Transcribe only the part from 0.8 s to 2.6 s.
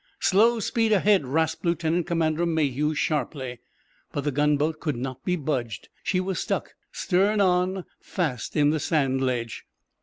ahead!" rasped Lieutenant Commander